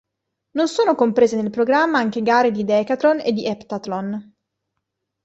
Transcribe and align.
Non 0.53 0.67
sono 0.67 0.95
comprese 0.95 1.35
nel 1.39 1.51
programma 1.51 1.99
anche 1.99 2.23
gare 2.23 2.49
di 2.49 2.63
decathlon 2.65 3.19
e 3.19 3.31
di 3.33 3.45
eptathlon. 3.45 4.33